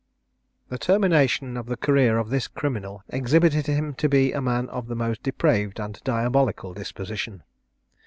The 0.69 0.79
termination 0.79 1.55
of 1.55 1.67
the 1.67 1.77
career 1.77 2.17
of 2.17 2.29
this 2.31 2.47
criminal 2.47 3.03
exhibited 3.09 3.67
him 3.67 3.93
to 3.99 4.09
be 4.09 4.33
a 4.33 4.41
man 4.41 4.67
of 4.69 4.87
the 4.87 4.95
most 4.95 5.21
depraved 5.21 5.79
and 5.79 6.01
diabolical 6.03 6.73
disposition. 6.73 7.43